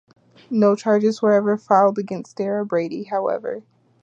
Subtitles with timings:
[0.49, 3.61] No charges were ever filed against Sarah Brady, however.